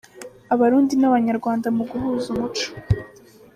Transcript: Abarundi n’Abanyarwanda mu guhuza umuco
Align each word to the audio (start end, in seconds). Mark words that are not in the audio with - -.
Abarundi 0.53 0.93
n’Abanyarwanda 0.97 1.67
mu 1.75 1.83
guhuza 1.89 2.27
umuco 2.33 2.67